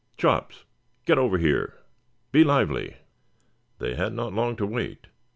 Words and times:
Chops! 0.17 0.63
Get 1.05 1.19
over 1.19 1.37
here! 1.37 1.77
Be 2.31 2.43
lively!" 2.43 2.97
They 3.77 3.93
had 3.93 4.13
not 4.13 4.33
long 4.33 4.55
to 4.55 4.65
wait. 4.65 5.05